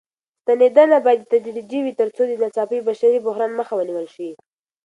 ستنېدنه 0.41 0.97
بايد 1.05 1.21
تدريجي 1.31 1.79
وي 1.81 1.93
تر 1.99 2.07
څو 2.15 2.21
د 2.27 2.31
ناڅاپي 2.41 2.77
بشري 2.87 3.17
بحران 3.25 3.51
مخه 3.59 3.73
ونيول 3.75 4.07
شي. 4.15 4.29